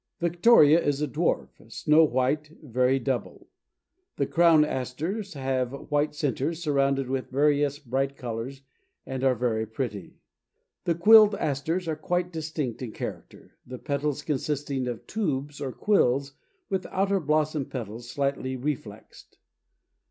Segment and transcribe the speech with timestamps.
[0.19, 3.49] Victoria is a dwarf; snow white, very double.
[4.17, 8.63] The Crown Asters have white centers surrounded with various bright colors,
[9.05, 10.17] and are very pretty.
[10.85, 16.33] The Quilled Asters are quite distinct in character, the petals consisting of tubes or quills
[16.67, 19.37] with outer blossom petals slightly reflexed.